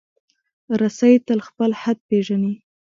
[0.79, 2.53] رسۍ تل خپل حد پېژني.